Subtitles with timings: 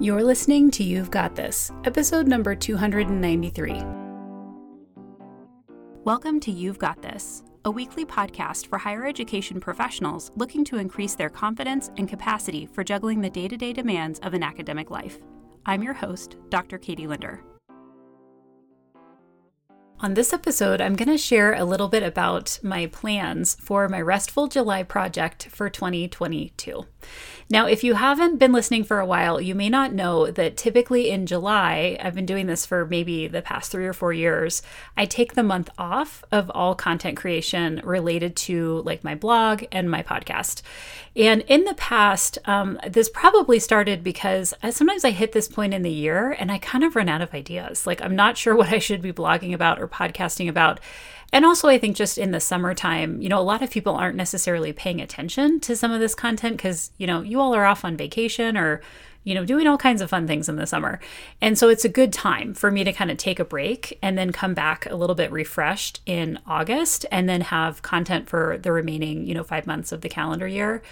[0.00, 3.80] You're listening to You've Got This, episode number 293.
[6.02, 11.14] Welcome to You've Got This, a weekly podcast for higher education professionals looking to increase
[11.14, 15.20] their confidence and capacity for juggling the day to day demands of an academic life.
[15.64, 16.76] I'm your host, Dr.
[16.76, 17.44] Katie Linder.
[20.04, 24.02] On this episode, I'm going to share a little bit about my plans for my
[24.02, 26.84] Restful July project for 2022.
[27.50, 31.10] Now, if you haven't been listening for a while, you may not know that typically
[31.10, 34.62] in July, I've been doing this for maybe the past three or four years,
[34.96, 39.90] I take the month off of all content creation related to like my blog and
[39.90, 40.62] my podcast.
[41.16, 45.82] And in the past, um, this probably started because sometimes I hit this point in
[45.82, 47.86] the year and I kind of run out of ideas.
[47.86, 50.80] Like, I'm not sure what I should be blogging about or podcasting about.
[51.32, 54.16] And also, I think just in the summertime, you know, a lot of people aren't
[54.16, 57.84] necessarily paying attention to some of this content because, you know, you all are off
[57.84, 58.80] on vacation or,
[59.24, 61.00] you know, doing all kinds of fun things in the summer.
[61.40, 64.16] And so it's a good time for me to kind of take a break and
[64.16, 68.70] then come back a little bit refreshed in August and then have content for the
[68.70, 70.82] remaining, you know, five months of the calendar year.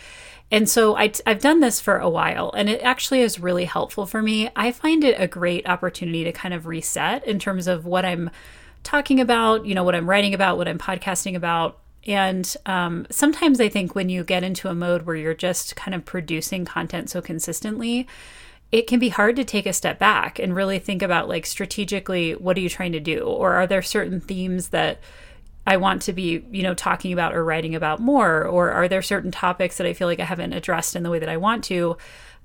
[0.50, 4.04] And so I, have done this for a while, and it actually is really helpful
[4.04, 4.50] for me.
[4.54, 8.28] I find it a great opportunity to kind of reset in terms of what I'm
[8.82, 11.78] talking about, you know, what I'm writing about, what I'm podcasting about.
[12.06, 15.94] And um, sometimes I think when you get into a mode where you're just kind
[15.94, 18.08] of producing content so consistently,
[18.72, 22.32] it can be hard to take a step back and really think about like strategically
[22.32, 24.98] what are you trying to do or are there certain themes that
[25.66, 29.02] I want to be, you know, talking about or writing about more or are there
[29.02, 31.62] certain topics that I feel like I haven't addressed in the way that I want
[31.64, 31.96] to?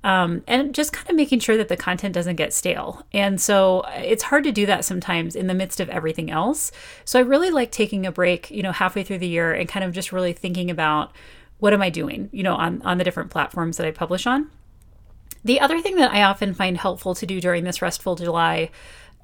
[0.04, 3.04] Um, and just kind of making sure that the content doesn't get stale.
[3.12, 6.70] And so uh, it's hard to do that sometimes in the midst of everything else.
[7.04, 9.84] So I really like taking a break, you know, halfway through the year and kind
[9.84, 11.12] of just really thinking about
[11.58, 14.50] what am I doing, you know, on on the different platforms that I publish on.
[15.44, 18.70] The other thing that I often find helpful to do during this restful July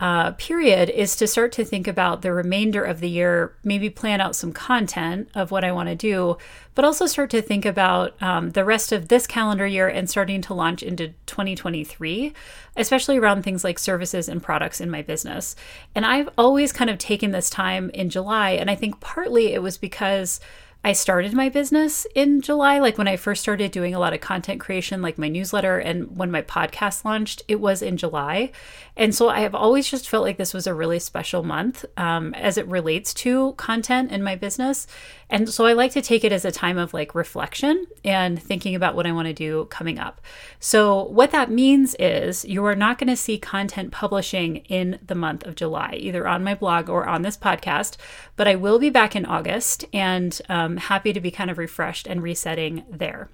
[0.00, 4.20] uh, period is to start to think about the remainder of the year, maybe plan
[4.20, 6.36] out some content of what I want to do,
[6.74, 10.42] but also start to think about um, the rest of this calendar year and starting
[10.42, 12.32] to launch into 2023,
[12.76, 15.54] especially around things like services and products in my business.
[15.94, 19.62] And I've always kind of taken this time in July, and I think partly it
[19.62, 20.40] was because
[20.86, 22.78] I started my business in July.
[22.78, 26.14] Like when I first started doing a lot of content creation, like my newsletter and
[26.14, 28.52] when my podcast launched, it was in July.
[28.94, 32.34] And so I have always just felt like this was a really special month um,
[32.34, 34.86] as it relates to content in my business.
[35.30, 38.74] And so I like to take it as a time of like reflection and thinking
[38.74, 40.20] about what I want to do coming up.
[40.60, 45.14] So, what that means is you are not going to see content publishing in the
[45.14, 47.96] month of July, either on my blog or on this podcast,
[48.36, 50.40] but I will be back in August and
[50.74, 53.28] um, happy to be kind of refreshed and resetting there.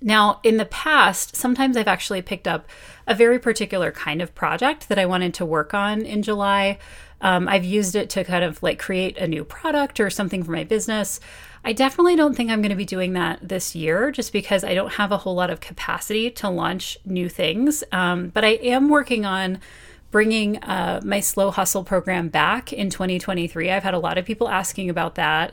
[0.00, 2.68] Now, in the past, sometimes I've actually picked up
[3.06, 6.78] a very particular kind of project that I wanted to work on in July.
[7.20, 10.52] Um, I've used it to kind of like create a new product or something for
[10.52, 11.18] my business.
[11.64, 14.74] I definitely don't think I'm going to be doing that this year just because I
[14.74, 17.82] don't have a whole lot of capacity to launch new things.
[17.90, 19.58] Um, but I am working on
[20.12, 23.70] bringing uh, my slow hustle program back in 2023.
[23.70, 25.52] I've had a lot of people asking about that.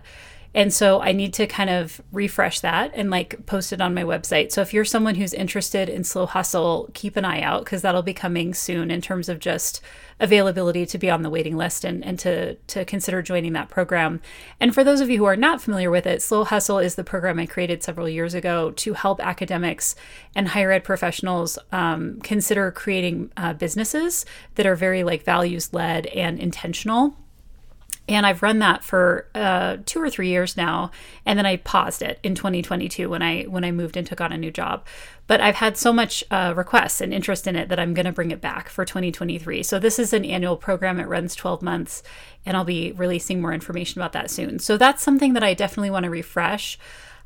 [0.56, 4.04] And so I need to kind of refresh that and like post it on my
[4.04, 4.54] website.
[4.54, 8.02] So if you're someone who's interested in Slow Hustle, keep an eye out because that'll
[8.02, 9.82] be coming soon in terms of just
[10.18, 14.22] availability to be on the waiting list and, and to, to consider joining that program.
[14.62, 17.04] And for those of you who are not familiar with it, Slow Hustle is the
[17.04, 19.94] program I created several years ago to help academics
[20.36, 26.06] and higher ed professionals um, consider creating uh, businesses that are very like values led
[26.08, 27.18] and intentional
[28.08, 30.92] and I've run that for uh, two or three years now,
[31.26, 34.32] and then I paused it in 2022 when I when I moved and took on
[34.32, 34.86] a new job.
[35.28, 38.12] But I've had so much uh, requests and interest in it that I'm going to
[38.12, 39.64] bring it back for 2023.
[39.64, 42.04] So this is an annual program; it runs 12 months,
[42.46, 44.60] and I'll be releasing more information about that soon.
[44.60, 46.78] So that's something that I definitely want to refresh.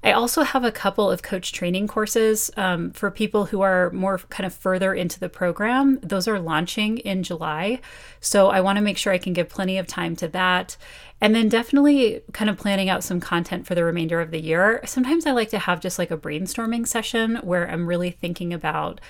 [0.01, 4.17] I also have a couple of coach training courses um, for people who are more
[4.29, 5.99] kind of further into the program.
[6.01, 7.81] Those are launching in July.
[8.21, 10.77] So I want to make sure I can give plenty of time to that.
[11.19, 14.79] And then definitely kind of planning out some content for the remainder of the year.
[14.85, 19.01] Sometimes I like to have just like a brainstorming session where I'm really thinking about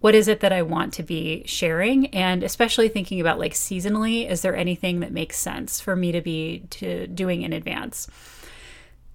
[0.00, 4.28] what is it that I want to be sharing and especially thinking about like seasonally
[4.28, 8.08] is there anything that makes sense for me to be to doing in advance.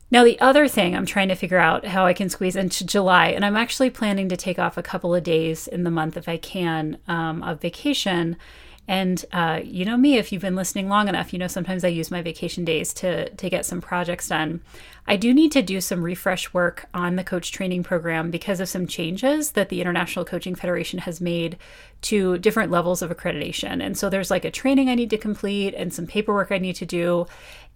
[0.10, 3.28] Now, the other thing I'm trying to figure out how I can squeeze into July,
[3.28, 6.30] and I'm actually planning to take off a couple of days in the month if
[6.30, 8.38] I can um, of vacation.
[8.88, 11.90] And uh, you know me, if you've been listening long enough, you know sometimes I
[11.90, 14.62] use my vacation days to to get some projects done.
[15.08, 18.68] I do need to do some refresh work on the coach training program because of
[18.68, 21.58] some changes that the International Coaching Federation has made
[22.02, 23.82] to different levels of accreditation.
[23.82, 26.76] And so there's like a training I need to complete and some paperwork I need
[26.76, 27.26] to do.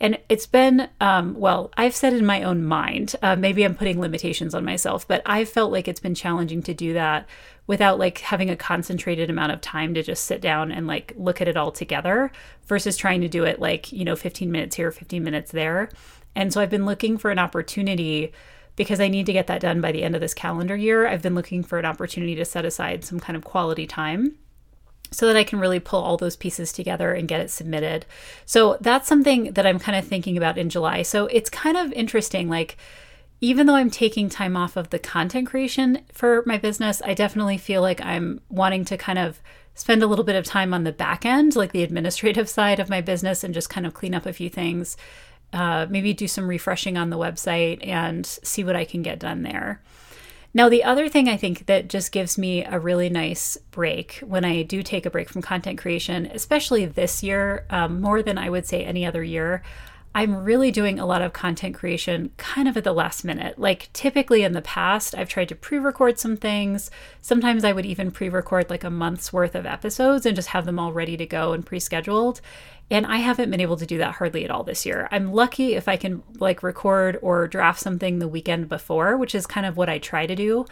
[0.01, 4.01] And it's been, um, well, I've said in my own mind, uh, maybe I'm putting
[4.01, 7.28] limitations on myself, but I felt like it's been challenging to do that
[7.66, 11.39] without like having a concentrated amount of time to just sit down and like look
[11.39, 12.31] at it all together
[12.66, 15.89] versus trying to do it like, you know, 15 minutes here, 15 minutes there.
[16.36, 18.31] And so I've been looking for an opportunity
[18.75, 21.07] because I need to get that done by the end of this calendar year.
[21.07, 24.38] I've been looking for an opportunity to set aside some kind of quality time
[25.12, 28.06] so that I can really pull all those pieces together and get it submitted.
[28.45, 31.01] So that's something that I'm kind of thinking about in July.
[31.01, 32.48] So it's kind of interesting.
[32.48, 32.78] Like,
[33.42, 37.57] even though I'm taking time off of the content creation for my business, I definitely
[37.57, 39.42] feel like I'm wanting to kind of
[39.74, 42.89] spend a little bit of time on the back end, like the administrative side of
[42.89, 44.95] my business, and just kind of clean up a few things
[45.53, 49.44] uh, maybe do some refreshing on the website and see what I can get done
[49.44, 49.81] there.
[50.53, 54.44] Now, the other thing I think that just gives me a really nice break when
[54.44, 58.50] I do take a break from content creation, especially this year, um, more than I
[58.50, 59.63] would say any other year,
[60.13, 63.58] I'm really doing a lot of content creation kind of at the last minute.
[63.58, 66.92] Like typically in the past, I've tried to pre record some things.
[67.22, 70.66] Sometimes I would even pre record like a month's worth of episodes and just have
[70.66, 72.42] them all ready to go and pre scheduled.
[72.90, 75.08] And I haven't been able to do that hardly at all this year.
[75.12, 79.48] I'm lucky if I can like record or draft something the weekend before, which is
[79.48, 80.66] kind of what I try to do.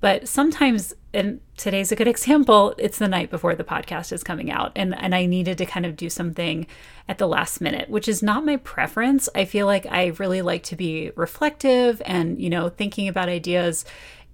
[0.00, 4.50] But sometimes, and today's a good example, it's the night before the podcast is coming
[4.50, 4.72] out.
[4.76, 6.66] And, and I needed to kind of do something
[7.08, 9.28] at the last minute, which is not my preference.
[9.34, 13.84] I feel like I really like to be reflective and, you know, thinking about ideas.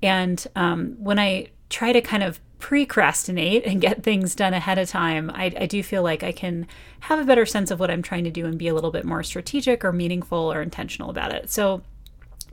[0.03, 4.89] And um, when I try to kind of procrastinate and get things done ahead of
[4.89, 6.69] time, I, I, do feel like I can
[7.01, 9.05] have a better sense of what I'm trying to do and be a little bit
[9.05, 11.51] more strategic or meaningful or intentional about it.
[11.51, 11.83] So,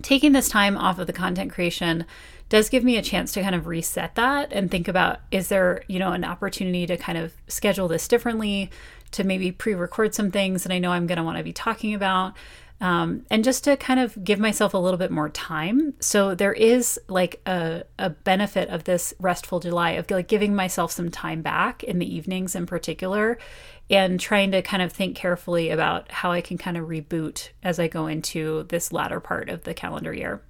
[0.02, 2.06] taking this time off of the content creation
[2.50, 5.84] does give me a chance to kind of reset that and think about is there,
[5.88, 8.70] you know, an opportunity to kind of schedule this differently,
[9.12, 11.54] to maybe pre record some things that I know I'm going to want to be
[11.54, 12.36] talking about
[12.82, 15.94] um, and just to kind of give myself a little bit more time.
[16.00, 20.92] So there is like a, a benefit of this restful July of like giving myself
[20.92, 23.38] some time back in the evenings in particular
[23.90, 27.80] and trying to kind of think carefully about how I can kind of reboot as
[27.80, 30.42] I go into this latter part of the calendar year.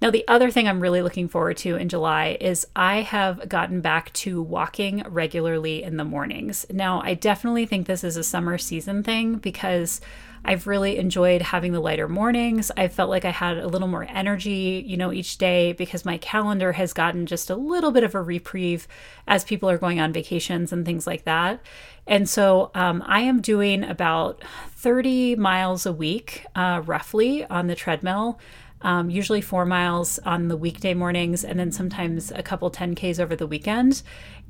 [0.00, 3.80] Now, the other thing I'm really looking forward to in July is I have gotten
[3.80, 6.64] back to walking regularly in the mornings.
[6.70, 10.00] Now, I definitely think this is a summer season thing because
[10.44, 12.70] I've really enjoyed having the lighter mornings.
[12.76, 16.16] I felt like I had a little more energy, you know, each day because my
[16.18, 18.86] calendar has gotten just a little bit of a reprieve
[19.26, 21.60] as people are going on vacations and things like that.
[22.06, 27.74] And so um, I am doing about 30 miles a week, uh, roughly, on the
[27.74, 28.38] treadmill.
[28.80, 33.34] Um, usually four miles on the weekday mornings, and then sometimes a couple 10Ks over
[33.34, 34.02] the weekend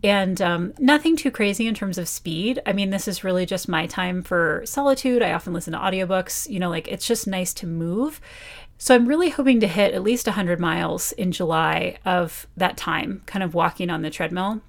[0.02, 2.60] and um, nothing too crazy in terms of speed.
[2.66, 5.22] I mean, this is really just my time for solitude.
[5.22, 8.20] I often listen to audiobooks, you know, like it's just nice to move.
[8.78, 13.22] So I'm really hoping to hit at least 100 miles in July of that time,
[13.26, 14.60] kind of walking on the treadmill.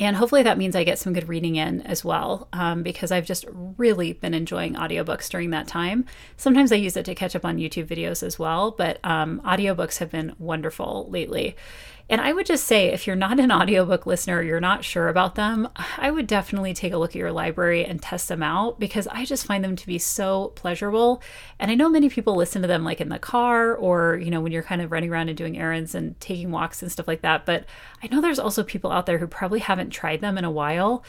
[0.00, 3.26] And hopefully that means I get some good reading in as well, um, because I've
[3.26, 6.04] just really been enjoying audiobooks during that time.
[6.36, 9.98] Sometimes I use it to catch up on YouTube videos as well, but um, audiobooks
[9.98, 11.56] have been wonderful lately.
[12.10, 15.34] And I would just say if you're not an audiobook listener, you're not sure about
[15.34, 19.06] them, I would definitely take a look at your library and test them out because
[19.08, 21.22] I just find them to be so pleasurable.
[21.58, 24.40] And I know many people listen to them like in the car or, you know,
[24.40, 27.22] when you're kind of running around and doing errands and taking walks and stuff like
[27.22, 27.44] that.
[27.44, 27.64] But
[28.02, 31.04] I know there's also people out there who probably haven't tried them in a while.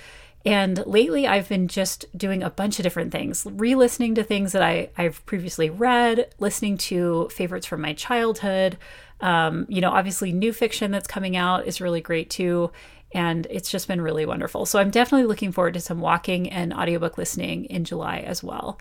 [0.45, 4.53] And lately, I've been just doing a bunch of different things, re listening to things
[4.53, 8.77] that I, I've previously read, listening to favorites from my childhood,
[9.21, 12.71] um, you know, obviously, new fiction that's coming out is really great too.
[13.11, 14.67] And it's just been really wonderful.
[14.67, 18.79] So I'm definitely looking forward to some walking and audiobook listening in July as well.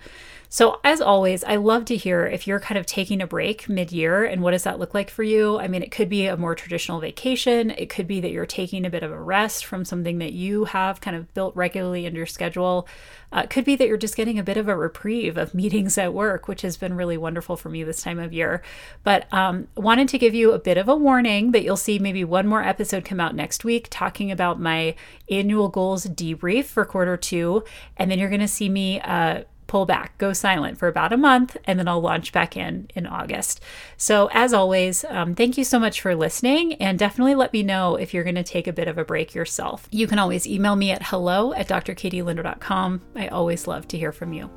[0.50, 3.92] So, as always, I love to hear if you're kind of taking a break mid
[3.92, 5.58] year and what does that look like for you?
[5.58, 8.86] I mean, it could be a more traditional vacation, it could be that you're taking
[8.86, 12.16] a bit of a rest from something that you have kind of built regularly into
[12.16, 12.88] your schedule.
[13.30, 15.98] Uh, it could be that you're just getting a bit of a reprieve of meetings
[15.98, 18.62] at work, which has been really wonderful for me this time of year.
[19.04, 22.24] But um, wanted to give you a bit of a warning that you'll see maybe
[22.24, 24.94] one more episode come out next week talking about my
[25.30, 27.64] annual goals debrief for quarter two.
[27.98, 28.98] And then you're going to see me.
[29.02, 32.88] Uh, pull back, go silent for about a month, and then I'll launch back in
[32.96, 33.62] in August.
[33.96, 37.94] So, as always, um, thank you so much for listening, and definitely let me know
[37.94, 39.86] if you're going to take a bit of a break yourself.
[39.92, 43.02] You can always email me at hello at drkatielinder.com.
[43.14, 44.50] I always love to hear from you.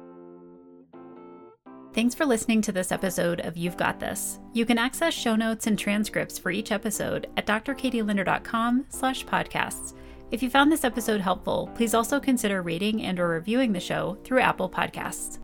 [1.94, 4.40] Thanks for listening to this episode of You've Got This.
[4.54, 9.94] You can access show notes and transcripts for each episode at drkatielinder.com slash podcasts.
[10.32, 14.18] If you found this episode helpful, please also consider rating and or reviewing the show
[14.24, 15.41] through Apple Podcasts.